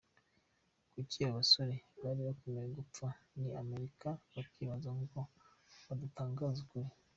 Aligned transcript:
Kuki 0.91 1.19
aba 1.29 1.31
bose 1.35 1.55
bari 2.03 2.21
bakomeje 2.27 2.71
gupfa, 2.79 3.07
ni 3.39 3.49
Amerika 3.61 4.09
yabikizaga 4.33 4.89
ngo 5.01 5.19
badatangaza 5.87 6.59
ukuri?. 6.65 6.89